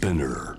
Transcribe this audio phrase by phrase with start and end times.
[0.00, 0.56] Spinner.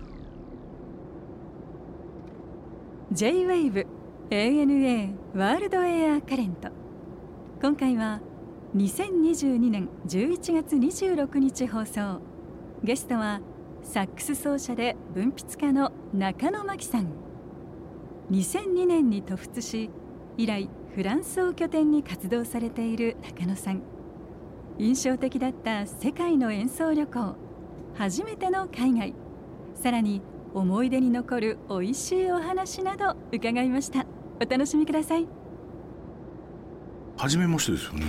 [3.12, 3.88] J-WAVE
[4.30, 6.70] ANA ワールドエアカレント
[7.60, 8.22] 今回は
[8.76, 12.22] 2022年11月26日放送。
[12.84, 13.42] ゲストは
[13.82, 17.08] サックス奏者で文筆家の中野真紀さん。
[18.30, 19.90] 2002年に渡仏し
[20.38, 23.82] 以来フランスを拠点に活動されている中野さん。
[24.78, 27.36] 印象的だった世界の演奏旅行
[27.96, 29.16] 初めての海外。
[29.76, 30.22] さらに
[30.54, 34.06] 思い出に残る美味しいお話など伺いました。
[34.40, 35.28] お楽しみください。
[37.18, 38.06] 初めましてですよね。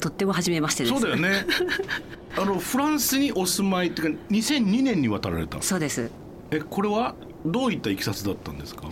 [0.00, 0.94] とっても初めましてです。
[0.94, 1.44] そうだよね。
[2.36, 5.60] あのフランスにお住まいっていうか2002年に渡られた。
[5.62, 6.10] そうです。
[6.50, 8.88] えこれはどういったいきさつだったんですか？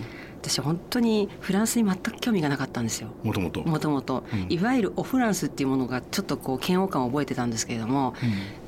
[0.48, 3.08] 私本当にフランスに全く興味がなかったんですよ。
[3.24, 3.62] もともと？
[3.62, 4.24] もともと。
[4.32, 4.46] うん。
[4.48, 8.14] いわゆるオフランスっていうものがちょっとこう嫌悪感を覚えてたんですけれども、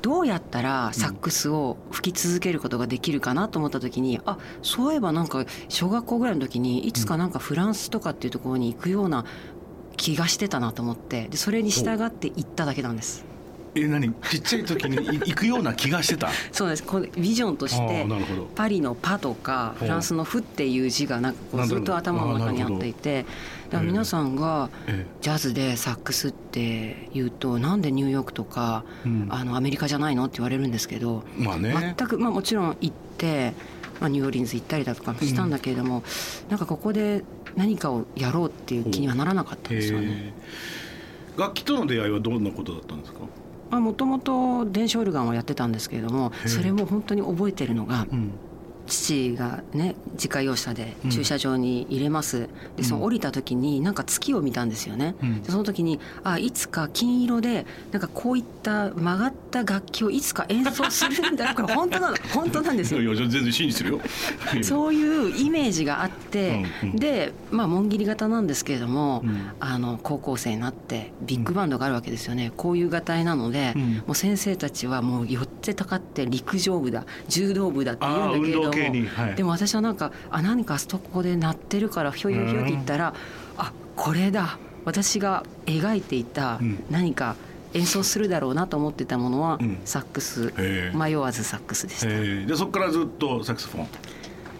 [0.01, 9.25] どうやったらサックスを吹き続けることができるかなと思った時にあそういえばなんか小学校ぐらいの時にいつかなんかフランスとかっていうところに行くような
[9.95, 13.25] 気がしてたなと思ってでそれに従って行っただけなんです。
[13.75, 14.13] え何？
[14.29, 16.29] ちっちゃい時にい行くような気がしてた？
[16.51, 16.83] そうです。
[16.83, 18.05] このビジョンとしあて
[18.55, 23.25] パリの「パ」とかフランスの「フ」っていう字がなんかこううんずっと頭の中にあっていて
[23.69, 29.27] だから皆さんがえジャズでサックスって言うとなんでニューヨークとかうん。
[29.29, 31.95] あのアメリカじゃないのって言われるんですけどまあね。
[31.97, 33.53] 全くまあもちろん行って、
[33.99, 36.03] まあ、ニューオーリンズ行ったりだとかもしたんだけれども、
[36.49, 37.23] なんかここで
[37.55, 40.33] 何かをやろうっていう気にはならなかったんですよね。
[41.37, 43.19] 楽器との出会いはどんなことだったんですか？
[43.69, 48.31] もともと電子オルガンをやってたんですけれどもそれも本当に覚えてるのがうん。
[48.87, 51.11] 父がね自家用車でうん。
[51.11, 55.41] 駐車場に入れます、でその降りた時になんか月を見たんですよね、うん。
[55.43, 62.17] でその時にあいつか金色でなんかこういった曲がった楽器をいつか演奏するんだ これ本当なの。
[62.33, 63.01] 本当なんですよ。
[63.01, 63.99] いや全然信じてるよ。
[64.61, 66.95] そういうイメージがあって、うんうん。
[66.95, 69.51] でまあ紋切り型なんですけれども、うん。
[69.59, 72.51] あの高校生になってビッグバンドがあるわけですよね。
[72.55, 73.93] こういうがたいなので、うん。
[73.95, 79.35] もう先生たちはもう寄ってたかって陸上部だ柔道部だって言うんだけれども、はい。
[79.35, 83.13] でも私はなんかあ何かあそこで鳴ってるからひょいひょいひょいって言ったら、
[83.57, 84.57] あこれだ。
[84.85, 86.83] 私が描いていたうん。
[86.89, 87.35] 何か
[87.73, 89.77] 演奏するだろうなと思ってたものは、うん。
[89.85, 90.53] サックス
[90.93, 92.09] 迷わずサックスでした、え。
[92.09, 93.87] ーでそこからずっとサクソフォン。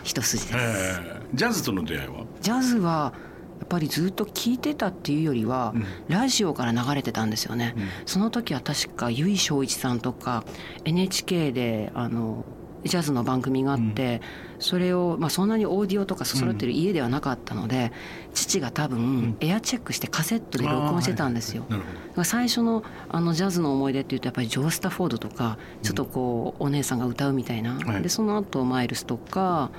[0.03, 0.55] 一筋です。
[0.57, 1.21] え。
[1.33, 2.25] ージャズとの出会いは？
[2.41, 3.13] ジャズは
[3.59, 5.85] やっぱりずっと聴いてたっていうよりは、うん。
[6.07, 7.83] ラジオから流れてたんですよね、うん。
[8.05, 10.43] その時は確か由井正一さんとか
[10.85, 12.45] NHK であの
[12.83, 14.21] ジャズの番組があって、
[14.59, 17.91] それを、まあ、そんなにオーディオとか揃ってる家ではなかったので、
[18.33, 21.65] 父が多分エアチェックしてカセットで録音してたんですよ。
[21.69, 21.93] なるほど。
[21.93, 28.03] だから最初のあのジャズの思い出っていうとやっぱりジョー・スタフォードとかちょっとこうお姉さんが歌うみたいな、はい。
[28.03, 29.71] でその後マイルスとか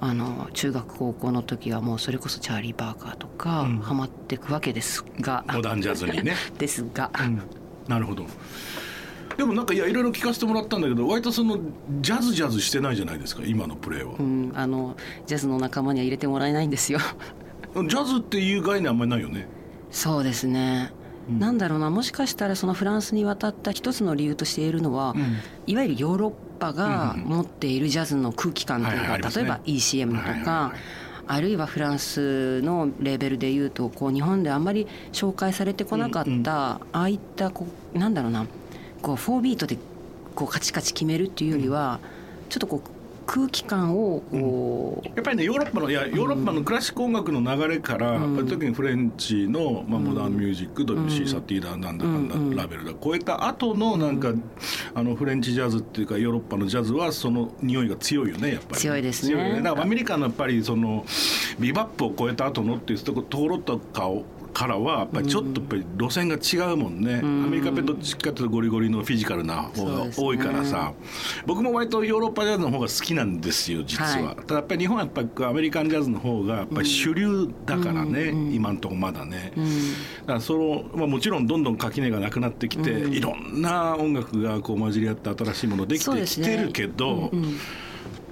[0.00, 3.78] あの中学高校の時はもうそれこそチャーリー・バーカーとかうん。
[3.78, 6.34] ハマっていくわけですが、モダンジャズにね。
[6.58, 7.10] ですが、
[7.88, 8.26] なるほど
[9.36, 11.58] でもなんかいやいろいろ聞かせてもらったんだけど割とその
[12.00, 14.96] ジャズジャズしてないじゃないですか今のプレーは、うん、あの
[15.26, 17.00] ジャズの仲間には入れてもらえないんですよ。
[17.74, 19.48] ジャズっていう概念あんまりないよね。
[19.90, 20.92] そうですね、
[21.28, 25.16] なんだろうなもしかしたらそのフランスに渡った一つの理由として言えるのは、ん。
[25.66, 36.48] いわゆるヨーロッパがうんうん持っているジャズの空気感というか、例えば ECM とか、はいはいはいあるいはフランスのレベルでいうとこう日本であんまり紹介されてこなかった、うんうん。
[36.48, 38.46] ああいったこうなんだろうな
[39.04, 39.76] こう4ビートで
[40.34, 42.00] こうカチカチ決めるっていうよりは、
[42.48, 42.88] ちょっとこう
[43.26, 48.22] 空気感をこう、やっぱりねヨーロッパのいやヨーロッパのクラシック音楽の流れから、うん。
[48.22, 52.56] やっぱり特にフレンチの、まあ、モダンミュージック、ドビュッシー・サティだなんだかんだ、うん。
[52.56, 54.32] ラベルだ超えた後のなんか、
[54.94, 58.80] あのフレンチジャズっていうかヨーロッパのジャズはその匂いが強いよねやっぱり。
[58.80, 59.34] 強いですね。
[59.34, 59.60] ね。
[59.60, 61.04] だからアメリカのやっぱりその
[61.58, 67.44] ビバップを超えた後のっていうところとかをからはやっぱりちょっとやっぱり路線が違うもんね、ん。
[67.44, 70.94] アメリカってどっちかというとゴリゴリのフィジカルな方が多いからさ、
[71.44, 74.36] 僕も割とヨーロッパジャズの方が好きなんですよ実は、はい。
[74.36, 78.54] ただやっぱり日本はやっぱりアメリカンジャズの方がやっぱり主流だからね、うんうん。
[78.54, 79.64] 今のところまだね、うん。
[79.64, 87.56] だからその、まあ、もちろんどんどん垣根がなくなってきて、いろんな音楽がこう混じり合って新しいものできてきてるけど、うんうん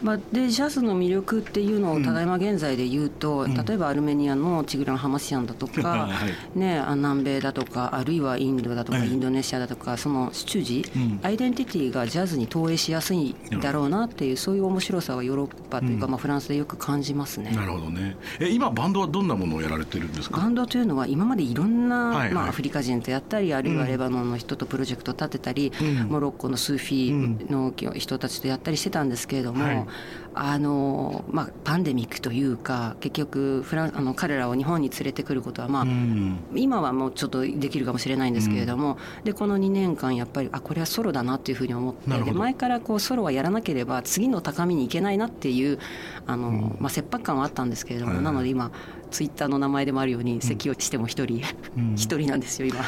[0.03, 17.53] まあ、でジャズの魅力っていうのをただいま現在で言うと、うん、例えばアルメニアのチグラン・ハマシアンだとか、 はい、ね、南米だとかあるいはインドだとか、インドネシアだとかその出自、うん、アイデンティティがジャズに投影しやすいだろうなっていうそういう面白さはヨーロッパというか、まあ、フランスでよく感じますね。
[17.55, 18.17] なるほどね。
[18.41, 20.41] え今バンドはどんなものをやられてるんですか？
[20.41, 25.73] バンドというのは今までいろんな、はいはい、まあ、アフリカ人とやったりあるいはレバノンの人とプロジェクト立てたり、
[26.09, 29.87] モロッコのスーフィーの人たちとやったりしてたんですけれども、はい
[30.35, 45.79] あのまあ、パンデミックというか結局フランあの彼らを日本に連れてくることは、まあ、うん、今はもうちょっとできるかもしれないんですけれども、うん、でこの2年間やっぱりあこれはソロだなっていうふうに思ってで前からこうソロはやらなければ次の高みに行けないなっていう
[46.27, 48.71] あの、うん、まあ、切迫感はあったんですけれども、なので今
[49.11, 51.43] ツイッターの名前でもあるように咳をしても一人
[51.95, 52.81] 一、人なんですよ今。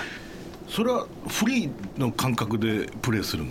[0.66, 3.50] それはフリーの感覚でプレーするの？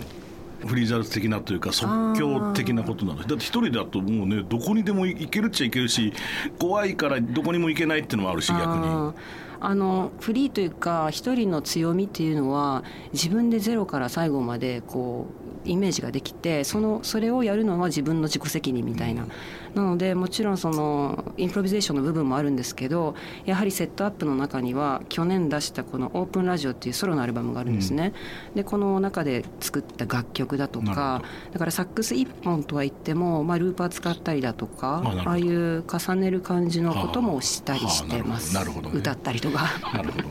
[0.66, 3.22] フリーザル的なというか即興的なことなの。
[3.22, 6.12] だって一人だともうねどこにでも行けるっちゃ行けるし
[6.58, 9.12] 怖いからどこにも行けないっていうのもあるし逆に。
[9.60, 12.84] あのフリーというか一人の強みっていうのは
[13.14, 19.24] 自分でゼロから最後までこうイメージができてそのそれをやるのは自分の自己責任みたいな。
[19.24, 19.30] うん
[19.74, 23.14] なのでもちろんそのインプロビゼーションの部分もあるんですけど
[23.44, 28.12] やはりセットアップの中には去年出したこの「オープンラジオ」っていうソロのアルバムがあるんですね。
[28.50, 31.22] うん、でこの中で作った楽曲だとか
[31.52, 38.54] だからサックス1本とは言っても、まあ、ルーパー使ったりだとかああいう重ねる感じのこともしたりしてます。
[38.54, 39.64] なるほど、ね、歌ったりとか。
[39.92, 40.24] なるほど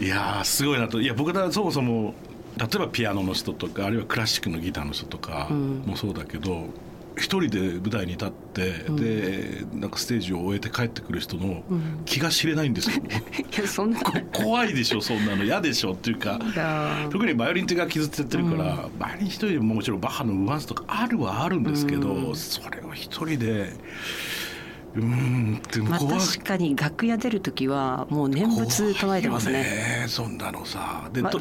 [0.00, 2.14] いやすごいなといや僕はそもそも
[2.56, 6.70] 例えばピアノの人とかあるいはクラシックのギターの人とかもそうだけど、うん
[7.16, 11.62] 一人で舞台に立って、うん、でなんかステージを終えて帰ってくる人の
[12.04, 14.00] 気が知れないんですよ、うん、 いやそんな。
[14.32, 15.44] 怖いでしょそんなの。
[15.44, 16.40] 嫌でしょっていうか
[17.10, 23.72] 特にバイオリン手が傷ついてるから、うん、バイオリン一人でももちろんバッハのウワンスとかあるはあるんですけど、それを一人で。
[24.96, 29.62] うんでも、まあ、確かに楽屋出る時はもう念仏唱えてますね。
[29.64, 31.10] ねそんなのさ。
[31.12, 31.40] で、ま、と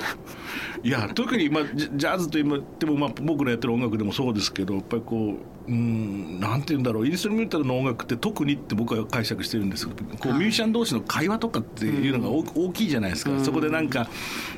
[0.84, 7.08] いや特に、まあ、ジャズといっても、まあ、僕のやってる音楽でもそうですけどやっぱりこううんなんて言うんだろう。
[7.08, 14.10] インストゥルメンタルの音楽って特にって僕は解釈してるんですけどこうミュージシャン同士の会話とかっていうのが大きいじゃないですか、うん、そこでなんか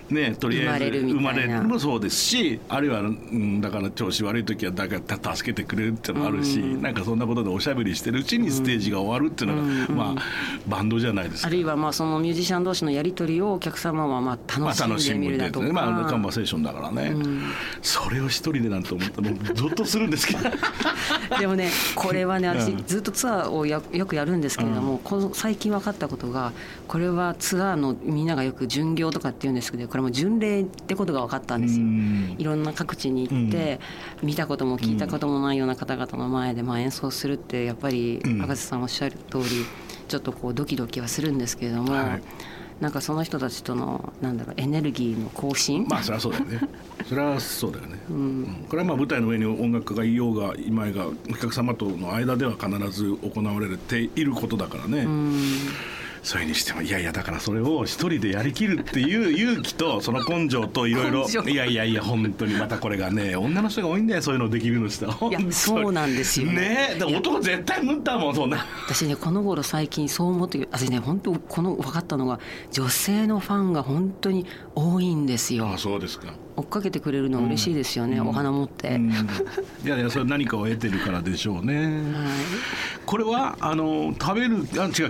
[0.09, 10.23] ねとりあえず生まれるもそうですしあるいは、うん、だから調子悪い時はだから助けてくれるっていうのもあるし、うん、なんかそんなことでおしゃべりしてるうちにステージが終わるっていうのが、うん、まあ
[10.67, 11.47] バンドじゃないですか。
[11.47, 17.15] あるいはまあそのミュージシャン同士のやり取りをお客様はまあ楽しんでみるだとか、まあ、まあ、カンバセーションだからね、
[17.81, 20.39] それを一人でなんて思ったらもうゾッとするんですけど。
[21.39, 26.53] でもねこれはね私ずっとツアーをよくやるんですけれども、この最近分かったことが
[26.87, 31.85] これはツアーのみんながよく巡業とかって言うんですけどこれも巡礼ってことが分かったんですよ。
[32.37, 33.79] いろんな各地に行って、
[34.23, 39.65] 見たことも聞いたこともないような方々の前でまあ演奏するってやっぱり赤瀬さんおっしゃる通り
[40.07, 41.93] ちょっとこうドキドキはするんですけれども。
[41.93, 45.87] はいなんかその人たちとのなんだろうエネルギーの更新？
[45.87, 46.59] まあそれはそうだよね。
[47.07, 55.41] それはそうだよね、うん、これはまあ舞台の上に音楽家がいようがいまいがお客様との間では必ず行われていることだからね、うん
[56.25, 66.47] それにしてもいやいやだからそれを一人でやりきるっていう勇気とその根性といろいろいやいやいや本当にまたこれがね女の人が多いんだよそういうのできるのしたいやそうなんですよ。
[66.47, 68.65] ねでも男絶対無だもんそんな。
[68.87, 72.39] 私ねこの頃最近そう思って私ね本当この分かったのが
[72.71, 75.69] 女性のファンが本当に多いんですよ。
[75.69, 79.11] あそうですか追っかけてくれるの嬉しいですよね、うん、お花持って、うん、
[79.83, 81.93] いやいやそれ何かを得てるからでしょうね、はい、
[83.05, 84.61] これはあの食べるあ違う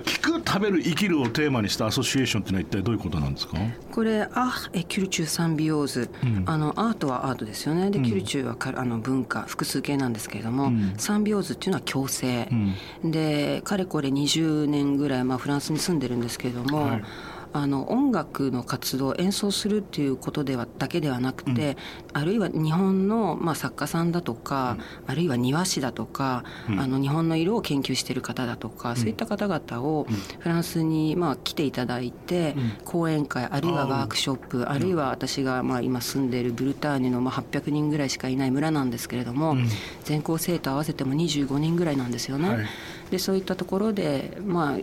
[0.01, 3.57] 聞く食べる生きるをテーマにしたアソシエーションっていうのは一体どういうことなんですか？
[3.92, 7.89] これ Art et Cultures Symbiose、うん、あのアートはアートですよね。
[7.92, 12.49] で Cultures はかあの文化複数形なんですけれども、サンビオーズっていうのは共生、
[13.04, 17.04] でかれこれ20年ぐらい、まあ、フランスに住んでるんですけれども、はい
[17.56, 21.78] あの音楽の活動演奏するっていうことではだけではなくて、
[22.14, 30.06] うん、あるいは日本の、まあ、作家さんだとか、うん、あるいは庭師だとか、うん、あの日本の色を研究している方だとか、そういった方々を
[30.40, 39.56] フランスに、まあ、来ていただいて、講演会あるいはワークショップあるいは私が、まあ、今住んでいるブルターニュの、まあ、800人ぐらいしかいない村なんですけれども、
[40.04, 42.50] 全校生徒合わせても25人ぐらいなんですよね。
[42.50, 42.66] はい、
[43.12, 44.80] でそういったところで、まあ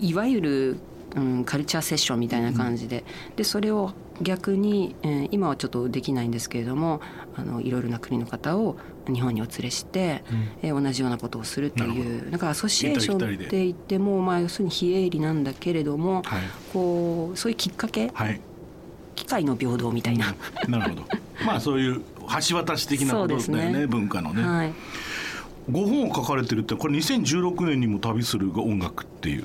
[0.00, 0.76] いわゆる
[1.16, 3.04] うん、カルチャーセッションみたいな感じで。
[3.36, 7.00] でそれを逆に、えー、今はちょっとできないんですけれども
[7.36, 8.76] あのいろいろな国の方を
[9.08, 18.40] 日本にお連れして、うん、えー、同じようなことをするというなんかアソシエーションって言っても、まあ、要するに非営利なんだけれども、はい、こうそういうきっかけ、はい、
[19.14, 20.34] 機会の平等みたいな。
[20.68, 21.04] なるほど。
[21.46, 22.02] まあそういう
[22.48, 24.42] 橋渡し的なことだよね、ね、文化のね。
[24.42, 24.72] はい
[25.70, 29.44] 5本を書かれてるってこれ2016年にも「旅する音楽」っていう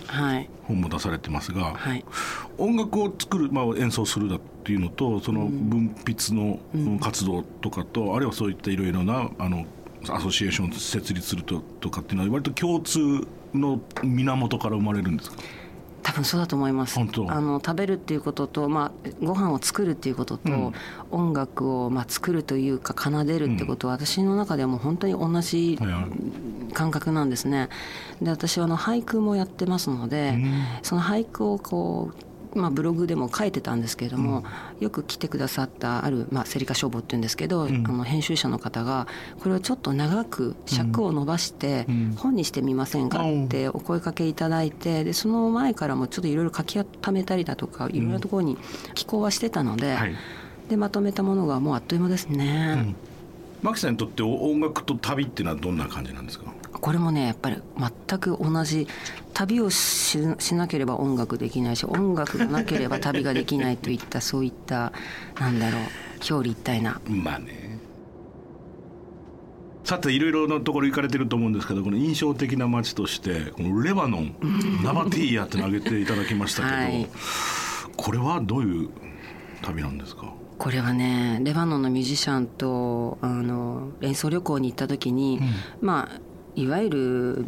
[0.63, 2.03] 本も出されてますが、はい、
[2.57, 6.59] 音楽を作る、まあ、演奏するだっていうのとその文筆の
[6.99, 9.65] 活動とかと、うん、あるいはそういったいろいろなあの
[10.09, 15.37] アソシエーションを設立するととかっていうのは割と共通の源から生まれるんですか？
[15.37, 15.64] 多
[16.15, 16.99] 分そうだと思います。
[16.99, 17.03] あ
[17.41, 20.73] の食べるっていうことと、まあ、ご飯を作るっていうことと、うん、
[21.11, 25.77] 音楽を、まあ、作るというか奏でるってことは、私の中ではもう本当に同じ
[26.73, 27.69] 感覚なんですね。
[28.21, 30.53] で私はあの俳句もやってますので、うん、
[30.83, 34.43] その俳句をこうまあ、ブログでも書いてたんですけれども、
[34.77, 39.07] うん、よく来てくださったある、まあ、セリカ消防っていうんですけど、うん、あの編集者の方が
[39.39, 41.85] これをちょっと長く尺を伸ばして
[42.17, 48.57] 本にしてみませんかってお声かけいただいてでその前からもちょっといろいろ書き溜めたりだとかいろんなところに
[48.93, 50.15] 寄稿はしてたのではい、
[50.69, 52.95] でまとめたものがもうあっという間ですね。
[53.65, 56.45] マキさんにとって音楽と旅っていうのはどんな感じなんですか？
[56.71, 57.57] これもねやっぱり
[58.07, 58.87] 全く同じ
[59.33, 60.19] 旅をし
[60.53, 64.93] なければ音楽できないし音楽がなければ旅ができないといったそういった
[65.39, 65.81] なんだろう
[66.29, 67.01] 表裏一体な。
[67.07, 67.79] まあね。
[69.83, 74.35] さていろいろなところ行かれてると思うんですけどこの印象的な街としてこのレバノン
[74.83, 77.07] ナバティーヤって投げていただきましたけど、はい、
[77.95, 78.89] これはどういう
[79.61, 80.33] 旅なんですか？
[80.57, 85.39] これはねレバノンのミュージシャンとあの演奏旅行に行った時に、
[85.81, 86.19] うん、まあ
[86.55, 87.45] いわゆる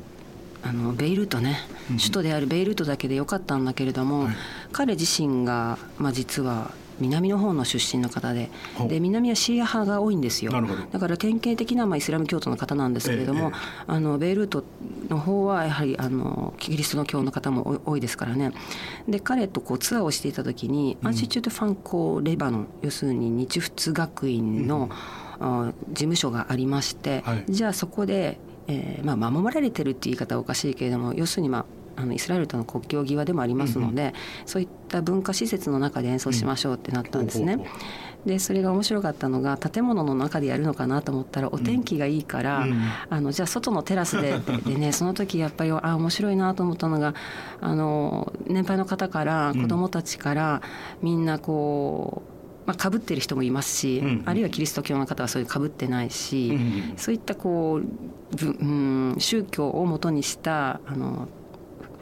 [0.63, 4.35] あのベイルートね、首都であるベイルートだけでよかったんだけれども、はい、
[4.73, 8.49] 彼自身が、まあ、実は南の方の出身の方で
[8.87, 10.51] で南はシーア派が多いんですよ。
[10.91, 13.51] だから典型的なまあイスラム教徒の方なんですけれども、ええ、
[13.87, 14.63] あのベイルート
[15.09, 18.51] の方はやはりあのキリストの教の方も多いですからね。
[19.07, 24.89] で彼とこうツアーをしていた時に、うん、アンシチュート・ファンコ・レバノン要するに日仏学院の、
[25.39, 31.65] うん、事務所がありまして、はい、じゃあそこでえーまあ、守られてるっていう言い方はおかしいけれども要するに、まあ、
[31.97, 34.13] あのイスラエルとの国境際でもありますので、うんうん、
[34.45, 37.59] そういった文化施設の中で演奏しましょうってなったんですね。
[38.25, 47.13] でそれが面白かったのが建物の中でやるのかなと思ったらお天気がいいから、うん、あのじゃあ外のテラスででね その時やっぱりあ面白いなと思ったのが
[47.61, 50.61] あの年配の方から子どもたちから
[51.01, 52.37] みんなこう
[52.67, 61.29] まあ、かぶってる人もいますし、うん、あるいはキリスト教の方はそういうかぶってないし、うん、そういったこう、うん、宗教をもとにしたあの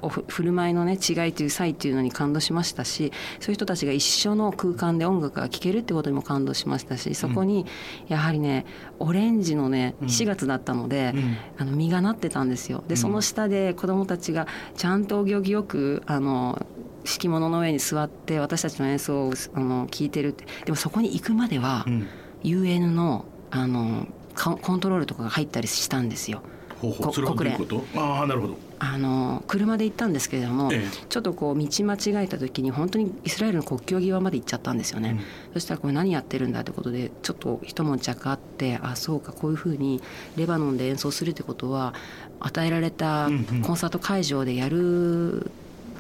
[0.10, 7.66] 振る舞いのね違いという差異というのに感動しましたしそういう人たちが一緒の空間で音楽が聴けるってことにも感動しましたしそこに
[8.08, 8.66] やはりね
[9.00, 12.84] オレンジのね4月だったので、うん、あの実がなってたんですよ。
[12.88, 16.66] でその下で子どもたちがちゃんとお行儀よくあの
[17.04, 20.46] 敷物の上に座って私たちの演奏をあの聞いてるって。
[20.66, 22.08] でもそこに行くまでは、うん、
[22.44, 26.42] UN のあのコントロールとかが入ったりしたんですよ。
[26.82, 27.36] ほうほう。
[27.36, 27.58] 国連
[27.96, 35.12] ああなるほどあの車で行ったんですけれども、ええ、ちょっとこう道間違えた時に本当にイスラエルの国境際まで行っちゃったんですよね、
[35.48, 40.02] うん、そしたらこれ何やってるんだってことでちょっと一悶着あってあそうかこういうふうに
[40.36, 41.94] レバノンで演奏するってことは
[42.40, 43.30] 与えられた
[43.64, 45.52] コンサート会場でやる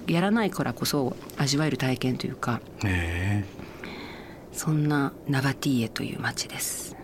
[0.08, 2.62] やらないからこそ味わえる体験というか、
[4.52, 6.95] そんなナバティエという街です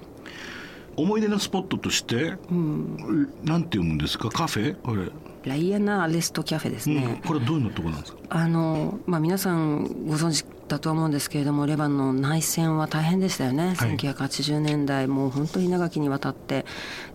[0.96, 4.30] 思い出のスポットとして、うん、なんて読むんですか？
[4.30, 4.76] カフェ？
[4.82, 5.10] これ。
[5.44, 8.20] ライアナ・レストキャフェですね、うん、これどういうのとこなんですか？
[8.30, 16.66] あの、まあ、皆さんご存知だと思うんですけれどもレバノン内戦は大変でしたよね、はい、1980年代もう本当に長きにわたって。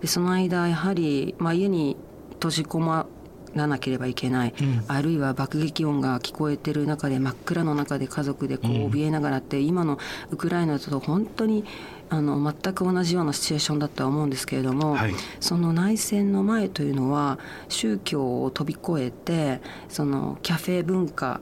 [0.01, 1.95] でその間やはり、まあ、家に
[2.33, 3.07] 閉じ込ま
[3.55, 9.97] らなければいけない、うん、あるいは爆撃音が聞こえてる中で真っ暗の中で家族でこう怯えながらって、うん、今の
[10.31, 11.63] ウクライナと本当に
[12.09, 21.41] あの全く同じようなシチュエーションだとは思うんですけれども、はい、その内戦の前というのは宗教を飛び越えてそのキャフェ文化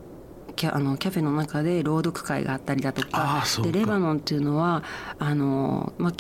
[0.55, 3.43] キャあのキャフェの中で朗読会があったりだとか。
[3.62, 4.84] でレバノンっていうのは
[5.19, 6.13] あの、まあ、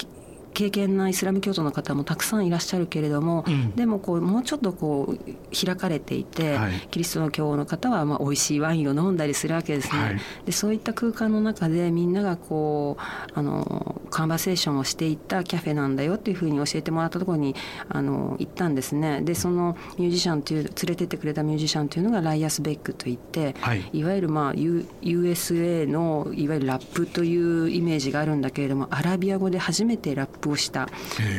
[0.55, 10.01] 敬虔なイスラム教徒の方もたくさんいらっしゃるけれども、うん、でもこうもうちょっとこう開かれていて、はい、キリストの教の方はまあ美味しいワインを飲んだりするわけですね。
[10.01, 17.55] はい、でそういった空間の中でみんながこうあのカンバセーションをしていったキャフェなんだよっていうふうに教えてもらったところに
[17.89, 19.21] あの行ったんですね。
[19.21, 30.87] でそのミュージシャンという連れてってくれたミュージシャンというのがライアス・ベックといって、はい、いわゆるまあ U USA のいわゆるラップというイメージがあるんだけれどもアラビア語で初めてラッププをした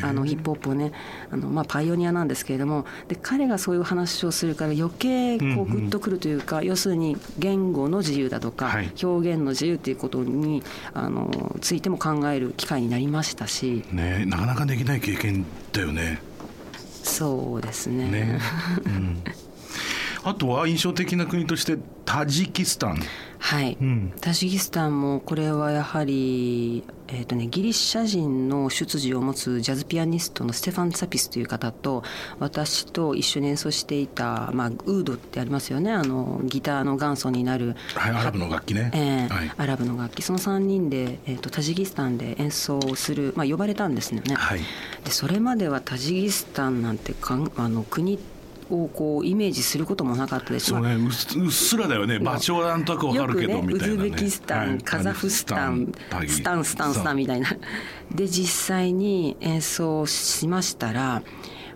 [0.03, 0.93] あのヒップホップをね
[1.31, 16.21] あの、まあ、パイオニアなんですけれどもで彼がそういう話をするから余計こうグッとくるというか、うんうん、要するに言語の自由だとか、はい、表現の自由っていうことにあのついても考える機会になりましたし、ね、なかなかできない経験だよね。
[17.03, 18.11] そうですね。
[18.11, 18.41] ね、
[18.85, 19.23] うん。
[20.25, 23.01] あとは印象的な国としてタジキスタン
[23.47, 32.03] はい、うん、タジキスタンもこれはやはり、えーとね、ギリシャ人の出自を持つジャズピアニストのステファン・ツァピスという方と
[32.41, 35.93] 私と一緒に演奏していた、まあ、ウードってありますよね。
[35.93, 40.23] あのギターの元祖になる、はい、アラブの楽器ね、えーはい、アラブの楽器。
[40.23, 44.61] その3人で、えーと、タジキスタンで演奏する、まあ、呼ばれたんですよね、はい、
[45.05, 48.36] でそれまではタジキスタンなんてかんあの国って
[48.71, 50.67] をこうイメージすることもなかったです。
[50.67, 50.95] そうね。
[50.95, 52.19] うっすらだよね。
[52.19, 55.93] 場所はなんとなくわかるけど、ね、ウズベキスタン、はい、カザフスタン
[56.27, 57.49] スタンスタンスタンみたいな。
[58.15, 61.23] で実際に演奏しましたら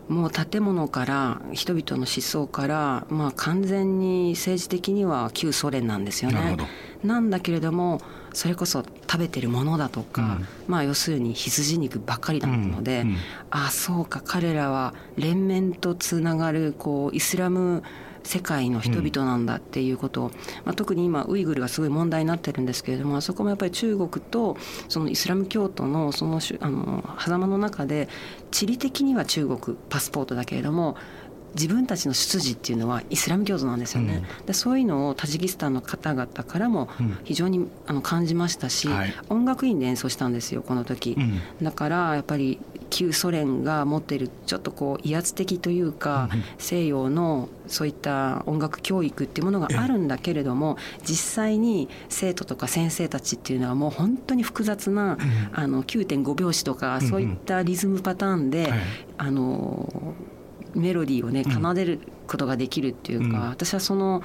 [0.09, 6.57] もう建物から人々の思想から、まあ、完全に政治的には旧ソ連なんですよね。
[7.05, 8.01] なんだけれども
[8.33, 13.05] それこそ食べてるものだとか、うん、まあ要するに羊肉ばっかりだったので、
[13.51, 17.83] ああそうか彼らは連綿とつながるこうイスラム
[18.23, 20.33] 世界の人々なんだっていうことを、うん、
[20.65, 24.57] まあ、特に今ウイグルがすごい問題になってるんですけれどもあそこもやっぱり中国と
[24.89, 28.09] そのイスラム教徒のそのあの狭間の中で
[28.51, 30.97] 地理的には中国パスポートだけれども
[31.55, 36.89] 自分たちの出自っていうのはイスラム教徒なんですよね、うん、でそういうのをタジキスタンの方々からも
[37.25, 42.59] 非常にあの感じましたし、うんはい、音楽院で演奏したんですよこの時、うん、だからやっぱり
[42.91, 46.29] 旧ソ連が持っているちょっとこう威圧的というか、
[46.59, 55.17] 西洋のそういった音楽教育っていうものがあるんだけれども実際に生徒とか先生たちっていうのはもう本当に複雑な、
[55.53, 58.73] あの9.5拍子とかそういったリズムパターンで、
[59.17, 60.15] あの
[60.75, 64.23] メロディーをね奏でることができるっていうか、うん、私はその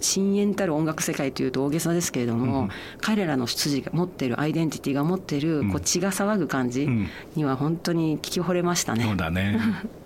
[0.00, 2.68] 深淵たる音楽世界というと大げさですけれども、うん、
[3.00, 6.88] 彼らの出自が持ってるアイデンティティが持ってるこう血が騒ぐ感じ
[7.36, 9.04] には本当に聞き惚れましたね。
[9.04, 9.58] そうだね。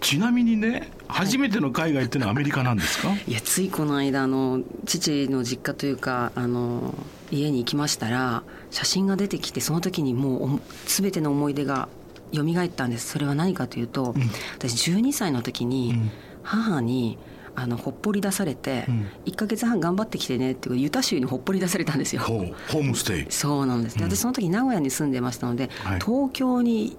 [0.00, 6.94] ちなみにね初めての海外っていうのはアメリカなんですか、はい、いやついこの間の父の実家というかあの
[7.30, 11.88] 家に行きましたら写真が出てきてその時にもう全ての思い出が
[12.32, 13.08] 蘇ったんです。
[13.08, 14.22] それは何かというと、うん、
[14.58, 16.10] 私12歳の時に
[16.42, 17.18] 母に
[17.54, 22.22] あのほっぽり出されて、うん、1か月半頑張ってきてねってユタ州にほっぽり出されたんですよ。
[22.22, 23.26] ホームステイ。
[23.28, 26.96] そうなんです、うん、私その時名古屋に住んでましたので、はい、東京に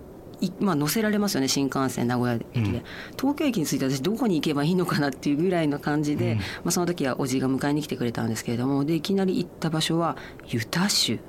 [0.60, 2.84] まあ、乗せられますよね新幹線名古屋駅で、うん、
[3.16, 10.18] 東京駅に着いて私どこに行けばいいのかなっていうぐらいの感じで、うん、まあ、その時はおじが迎えに来てくれたんですけれどもでいきなり行った場所は
[10.48, 11.20] ユタ州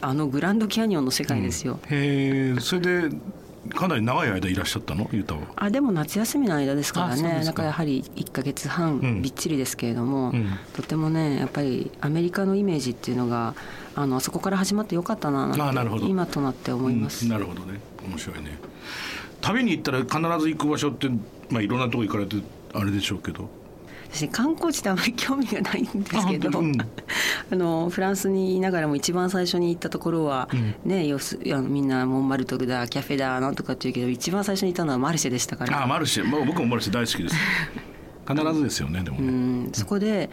[0.00, 3.16] あのグランドキャニオンの世界ですよ、うん、へえそれで
[3.74, 5.08] かなり長い間いらっしゃったの？
[5.12, 5.42] ユタは。
[5.54, 7.42] あでも夏休みの間ですからね。
[7.44, 7.62] だか。
[7.62, 13.54] らやはり1か月半びっちりですけれども、うん、とてもねやっぱりアメリカのイメージっていうのが
[13.94, 17.80] あのあそこから始まってよかったななんて今となって思います、うん、なるほどね。
[18.08, 18.58] 面白いね。
[19.42, 21.08] 旅に行ったら必ず行く場所って、
[21.50, 22.36] まあ、いろんなとこ行かれて
[22.72, 23.50] あれでしょうけど
[24.12, 26.72] 私観光地ってあまり興味がないんですけどあ、うん、
[27.52, 35.82] あのフランスにいながらも一番最初に行ったところは、うん、ねよすあのみんなモンマルトルだキャフェだなんとかっていうけど一番最初に行ったのはマルシェでしたから。
[35.82, 37.36] あマルシェ、まあ、僕もマルシェ大好きです。
[38.28, 40.30] 必ずですよねでもね、うん、そこで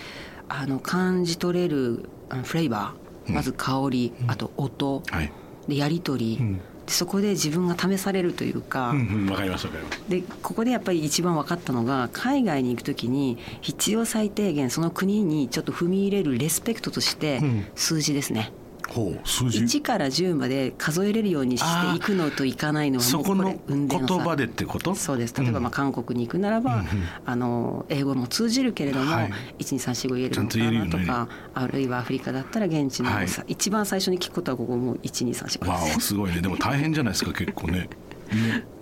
[0.49, 2.09] あの感じ取れる
[2.43, 3.07] フレーバー。
[3.33, 5.31] まず香り、あと音、はい、
[5.67, 9.67] でやり取り、そこで自分が試されるというか、うんうん、かります
[10.09, 17.41] でここでやっぱり一番分かったのが海外に行く時に必要最低限その国にちょっと踏み入れるレスペクトとして
[17.75, 18.51] 数字ですね。
[18.61, 23.87] うん1から10まで数えれるようにしていくのといかないのはもうこれ言
[24.19, 24.95] 葉でってこと？
[24.95, 25.33] そうです。
[25.39, 26.87] 例えばまあ韓国に行くならば、うん、
[27.25, 36.41] あの英語も通じるけれども、はい、1234言えるのかなとかあるいはアフリカだったら現地の、はい、一番最初に聞くことはここも1234わすごいね。
[36.41, 37.89] でも大変じゃないですか結構ねね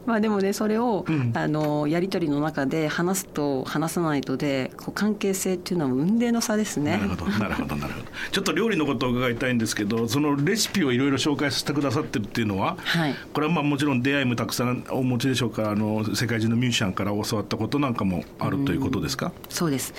[0.06, 6.98] まあでもねそれを、うん、あのやり取りの中で話すと話さないとでこう関係性っていうのは運命の差ですね。
[6.98, 8.06] なるほどなるほどなるほど。
[8.32, 19.94] ちょっと料理のことを伺いたいんですけどそのレシピをいろいろ紹介させてくださってるっていうのは、はい、これはまあもちろん出会いもたくさんお持ちでしょうかあの世界中のミュージシャンから教わったことなんかもあるということですか、そうです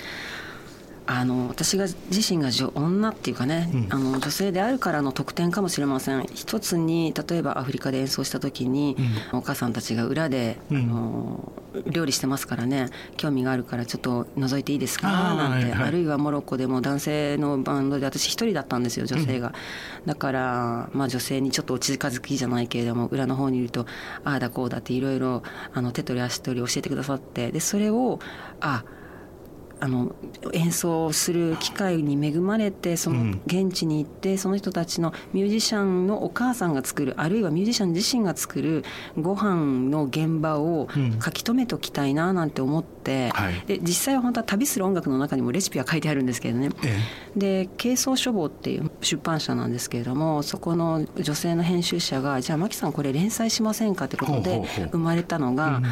[1.06, 3.86] あの私が自身が女女っていうかね、うん。
[3.90, 6.26] あの女性であるからの特典かもしれません。
[6.34, 8.96] 一つに例えばアフリカで演奏した時に、
[9.32, 10.76] お母さんたちが裏で、うん。
[10.76, 11.52] あの
[11.86, 12.88] 料理してますからね
[13.18, 15.08] 興味があるからちょっと覗いていいですか？
[15.08, 15.88] なんて、はいはい。
[15.88, 19.52] あるいはモロッコでも男性のバンドで私一人だったんですよ女性が、
[20.06, 23.84] だから、まあ、女性にちょっとお近づきじゃないけれども裏の方にいると
[24.24, 25.42] ああだこうだっていろいろ
[25.74, 27.52] あの手取り足取り教えてくださって。
[27.52, 28.20] でそれを
[28.60, 28.95] ああ
[29.80, 30.14] の
[30.52, 38.84] 演奏する機会に恵まれてその現地に行ってその人たちのミュージシャンのお母さんが作るあるいはミュージシャン自身が作る
[39.18, 41.20] ご飯の現場をうん。
[41.20, 43.62] 書き留めておきたいななんて思って、はい。
[43.66, 46.70] で実際は本当は旅する音楽の中にもレシピは書いてあるんですけどね。
[46.84, 46.98] え
[47.36, 54.88] で「軽装書房」っていう出版社なんですけれどもそこの女性の編集者が「じゃあマキさんこれ連載しませんか?」ってことでほうほうほう。
[54.92, 55.84] 生まれたのが、うん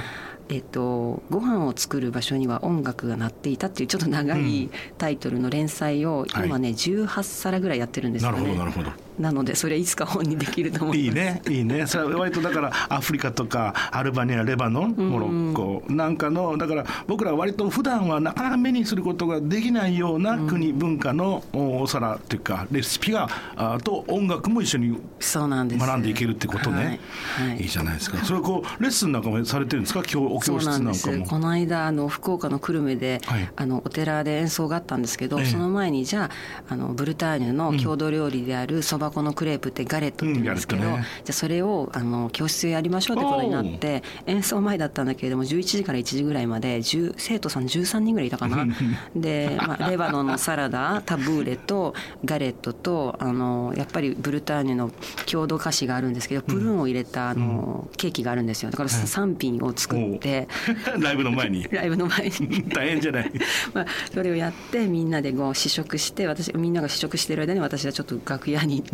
[0.48, 6.46] えっと「ご飯を作る場所には音楽が鳴っていた」っていうちょっと長いタイトルの連載をはい。
[6.48, 8.42] 今ね18皿ぐらいやってるんですなよね。
[8.44, 11.06] るほどなるほどなのでそれいつか本にできると思います。
[11.06, 11.86] いいねいいね。
[11.86, 27.00] それは割とだからアフリカとかアルバニアレバノンモロッコなんかのだから僕らは割と普段はなかなか目にすることができないような国文化のおお皿っていうかレシピがあと音楽も一緒に学んでいけるってことね、
[27.36, 27.58] はいはい。
[27.62, 28.24] い、いじゃないですか。
[28.24, 30.02] それこうレッスンなんかもされてるんですか？
[30.02, 31.26] 教お教室なんかも。
[31.26, 33.48] この間あの福岡の久留米で、はい。
[33.54, 35.46] あのお寺で演奏があったんですけど、ええ。
[35.46, 36.30] その前にじゃ
[36.68, 41.04] ああのブルターニュの郷土料理であるそば粉のクレープってガレットって言うんですけど、うんね。
[41.24, 48.66] じゃあそれをあの教室でやりましょうってことになって演奏前だったんだけれども11時から1時ぐらいまで10生徒さん13人ぐらいいたかな。
[49.14, 54.90] で、まあ、レバノンのサラダタブーレとガレットとあのやっぱりブルターニュの
[55.26, 58.70] 郷土菓子があるんですけどプルーンを入れたあの、ケーキがあるんですよ。
[58.70, 60.48] だから3品を作って。
[60.98, 61.66] ライブの前に。
[61.70, 62.64] ライブの前に。
[62.68, 63.32] 大変じゃない。
[63.72, 68.93] まあそれをやってみんなでこう試食して私みんなが試食してる間に私はちょっと楽屋に行って、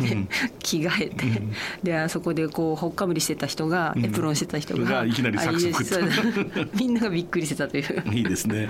[0.59, 1.25] 着替えて、
[1.83, 4.05] であそこでこうほっかむりしてた人が、うん。
[4.05, 6.69] エプロンしてた人ががいきなりサクサク。
[6.75, 8.03] みんながびっくりしてたという。
[8.13, 8.69] いいですね。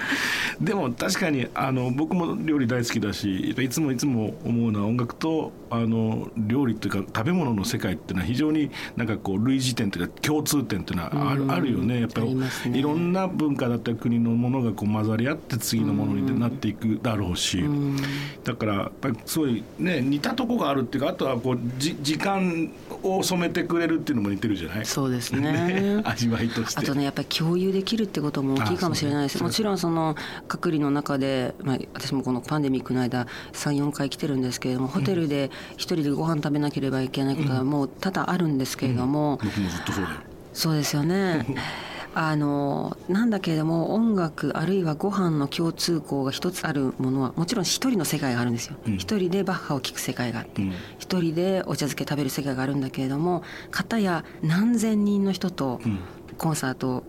[0.59, 11.51] でも確かにあの僕も料理大好きだしいつもいつも思うのは音楽とあの料理というか食べ物の世界っていうのは非常になんかこう類似点というか共通点っていうのはある,、うん。
[11.51, 12.01] あるよね。
[12.01, 12.49] やっぱありね。
[12.73, 17.97] いろんな文化だったり国のものがこう混ざり合って次のものになっていくだろうし、うん。
[18.43, 22.71] だからやっぱりすごいね似たとこがあるっていうかあとはこうじ時間
[23.03, 24.85] を染めてくれるっていうのも似てるじゃない？
[24.85, 26.01] そうですね。
[26.05, 26.79] 味わいとして。
[26.79, 29.35] あとねやっぱり共有できるってことも大きいかもしれないです。
[29.35, 30.15] あそうもちろんその
[30.47, 40.17] 隔離の中で、まあ、私もこのパンデミックの間34回来てるんですけれどもホテルで一人でご飯食べなければいけないことはもう多々あるんですけれども、僕もずっとそうだよ。
[40.53, 41.45] そうですよね。
[42.13, 48.75] あのなんだけれども音楽あるいはご飯の共通項が一つあるものはもちろん一人の世界があるんですよ。
[48.85, 48.93] うん。
[48.95, 50.73] 一、人でバッハを聴く世界があってうん。
[50.99, 55.99] 一、人でお茶漬け食べる世界があるんだけれども片や何千人の人とうん。
[56.37, 57.03] コンサート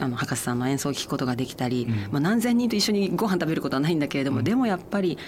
[0.00, 2.12] あの博士さんの演奏を聴くことができたり、うん。
[2.12, 4.44] まあ、何千人と一緒にご飯食べることはないんだけれども、うん。
[4.44, 5.18] でもやっぱり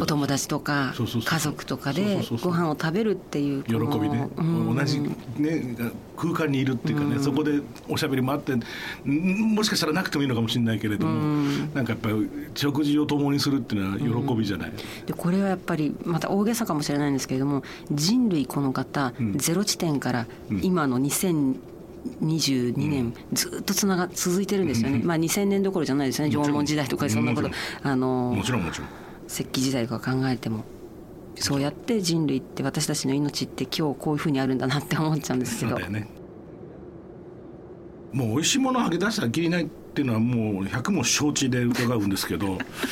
[0.00, 4.76] お友達とか家族とかでご飯を食べるっていう喜びね、うん。
[4.76, 5.10] 同じ、ね、
[6.16, 7.22] 空間にいるっていうかね、うん。
[7.22, 8.62] そこでおしゃべりもあってん
[9.04, 11.74] もしかしたらなくてもいいのかもしれないけれども、うん。
[11.74, 14.72] なんかやっぱり食事を共にするっていうのは喜びじゃない、
[15.06, 19.38] でこれはやっぱりまた大げさかもしれないんですけれども人類この方、うん。
[19.38, 20.60] ゼロ地点からうん。
[20.62, 25.06] 今の2022年、ずっとつなが続いてるんですよね、うん。
[25.06, 26.34] まあ、2000年どころじゃないですよね。
[26.34, 27.50] 縄文時代とかそんなこと。
[27.82, 28.88] あのもちろんもちろん
[29.28, 30.64] 石器時代とか考えても
[31.36, 35.78] そうやって人類って私たちの命って今日こういうふうにあるんだなって思っちゃうんですけど。
[35.78, 36.08] ね。
[38.12, 42.46] もう美味しいものをあげ出したらきりないっていうのはもう100も承知で伺うんですけど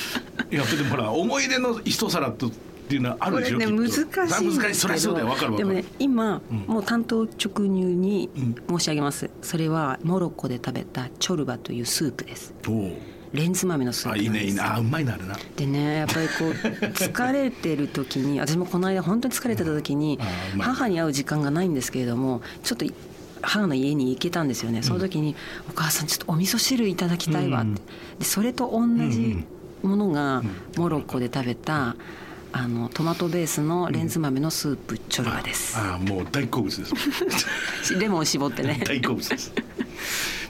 [0.53, 2.51] いやでもほら思い出の一皿とっ
[2.89, 4.75] ていうのはあるでしょこれね難しい難しい。
[4.75, 5.27] そりゃそうだよ。
[5.27, 5.57] 分かる分かる。
[5.57, 6.59] でもね今、うん。
[6.75, 8.41] もう担当直入にう
[8.75, 8.79] ん。
[8.79, 9.31] 申し上げます。
[9.43, 12.55] それはモロッコで食べたチョルバというスープです。
[12.69, 12.93] おう
[13.37, 14.45] レンズ豆のスーあプなんです。
[14.45, 14.63] いいねいいね。
[14.63, 15.37] あうまいなあれな。
[15.57, 16.53] でねやっぱりこう
[16.93, 20.19] 疲れてる時に私もこの間本当に疲れてた時に
[20.59, 22.87] 母に会う時間がないんですけれどもちょっと
[23.43, 24.83] 母の家に行けたんですよね。
[24.83, 25.37] その時に
[25.71, 27.75] 「お母さんちょっとお味噌汁いただきたいわ」って、うん。
[27.75, 27.81] で
[28.25, 29.45] それと同じ
[29.83, 30.43] ものが
[30.77, 31.97] モロッコで食べた
[32.53, 35.77] あのトマトベースのレンズ豆のスープチョルバです。
[35.77, 37.95] ああもう大好物です。
[38.01, 38.83] レモン絞ってね。
[38.87, 39.53] 大好物です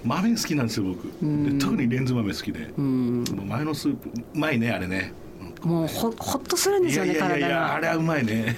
[0.06, 1.02] 豆好きなんですよ僕。
[1.04, 2.70] で特にレンズ豆好きで。
[2.76, 5.12] 前のスープうまいねあれね。
[5.62, 7.80] もうほほっとするんですよねいやいやいやあが。
[7.80, 8.56] れはうまいね。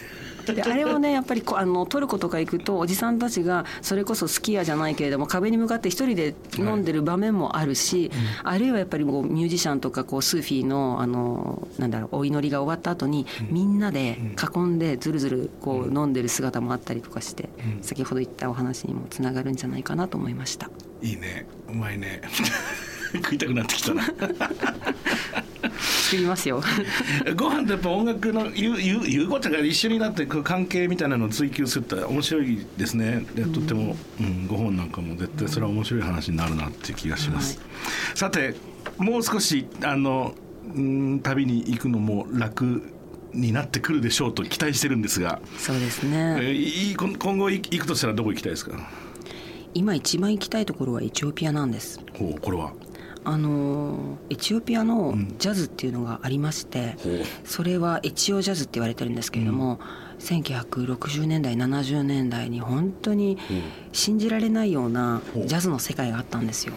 [0.54, 8.11] であれをねやっぱりこあのトルコとか行くとおじさんたちがそれこそスキヤじゃないけれども壁に向かって一人で飲んでる場面もあるし、
[8.42, 14.18] はい、あるいはやっぱりもうミュージシャンとかこうスーフィーのあのなんだろうお祈りが終わった後に、みんなで
[14.54, 17.48] 囲んでずるずるこう飲んでる姿もあったりとかして、
[17.82, 20.70] 先ほど言ったお話にもつながるんじゃないかなと思いました。
[21.02, 21.46] いいね。
[21.68, 22.20] うまいね。
[23.14, 24.02] 食いたくなってきたな。
[26.08, 26.62] 作りますよ。
[27.37, 33.24] ご飯とやっぱ音楽の言う言う言うことが一緒になって関係みたいなのを追求するって面白いですね。
[33.34, 37.64] でとっても、うん、ご本なんかも絶対それは面白い話になるなっていう気がします、は
[38.14, 38.54] い、さて
[38.98, 40.34] もう少しあの、
[40.74, 42.82] うん、旅に行くのも楽
[43.34, 45.40] になってくるでしょうと期待してるんですが。
[45.58, 48.78] そうですね、えー、今後行くとしたらどこ行きたいですか？
[49.74, 52.00] 今一番行きたいところはエチオピアなんです。
[52.18, 52.72] ほうこれは？
[53.24, 57.09] あのエチオピアのジャズっていうのがありまして、う。
[57.09, 59.78] ん、それはエチオジャズって言われてるんですけれども、
[60.18, 63.37] うん、1960年代70年代に本当に
[63.92, 66.74] 信じられないようなジャズの世界があったんですよ。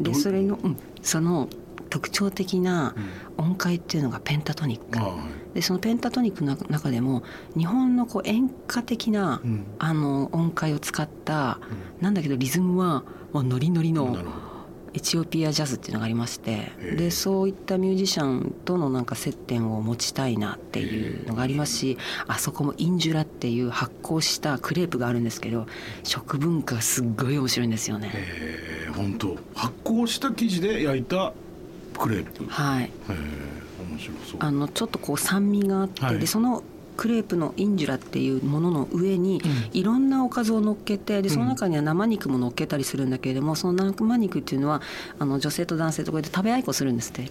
[0.00, 1.48] でそれの、うん、その
[1.90, 2.94] 特徴的な
[3.36, 4.98] 音階っていうのがペンタトニック、
[5.54, 7.22] でそのペンタトニックの中でも
[7.56, 9.40] 日本のこう演歌的な、
[9.78, 11.58] あの音階を使った、
[12.00, 14.16] なんだけどリズムはもうノリノリの。
[14.94, 25.66] エチオピアジャズっていうのがありましてでそういったミュージシャンとのなんか接点を持ちたいなっていうのがありますしあそこもインジュラっていう発酵したクレープがあるんですけど
[26.02, 28.12] 食文化がすっごい面白いんですよね。
[28.94, 29.38] 本当。
[29.54, 31.32] 発酵した生地で焼いた
[32.02, 32.44] クレープ。
[32.48, 32.90] はい。
[33.88, 34.36] 面白そう。
[34.40, 36.64] あのちょっとこう酸味があって、はい、でその
[36.96, 39.40] クレープのインジュラっていうものの上に
[39.72, 44.82] いろんなおかずを乗っけてでその中には生肉も乗っけたりするんだけれどもその生肉っていうのは
[45.18, 47.28] あの女性と男性とこうやって食べ合いっこするんですって。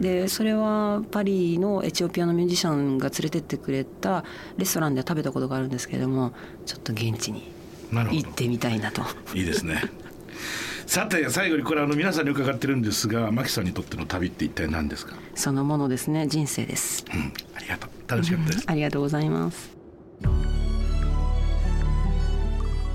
[0.00, 4.24] でそれはパリのエチオピアのミュージシャンが連れてってくれた
[4.56, 6.32] レストランで食べたことがあるんですけれども
[6.66, 7.52] ちょっと現地に
[7.92, 9.02] 行ってみたいなと。
[9.34, 9.82] いいですね
[10.86, 15.16] さて最後にこれあの皆さんに伺ってるんですが牧さんにとっての旅って一体何ですか？
[15.34, 16.26] そのものですね。
[16.28, 17.90] 人生です、うん、ありがとう。
[18.06, 19.76] 楽しかったです、うん、ありがとうございます。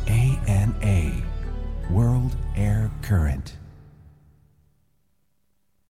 [0.06, 1.24] ANA
[1.92, 3.59] World Air Current.